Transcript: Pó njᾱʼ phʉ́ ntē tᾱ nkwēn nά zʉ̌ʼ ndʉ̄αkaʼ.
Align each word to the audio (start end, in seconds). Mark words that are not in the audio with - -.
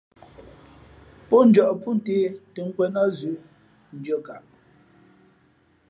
Pó 1.27 1.37
njᾱʼ 1.47 1.69
phʉ́ 1.81 1.93
ntē 1.97 2.17
tᾱ 2.53 2.61
nkwēn 2.67 2.91
nά 2.95 3.03
zʉ̌ʼ 3.17 3.41
ndʉ̄αkaʼ. 3.95 4.43